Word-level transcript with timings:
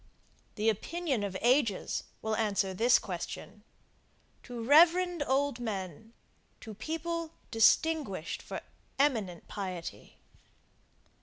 The 0.55 0.67
opinion 0.69 1.21
of 1.23 1.37
ages 1.41 2.05
will 2.23 2.35
answer 2.35 2.73
this 2.73 2.97
question 2.97 3.63
to 4.41 4.63
reverend 4.63 5.21
old 5.27 5.59
men, 5.59 6.13
to 6.61 6.73
people 6.73 7.33
distinguished 7.51 8.41
for 8.41 8.61
eminent 8.97 9.47
piety. 9.47 10.17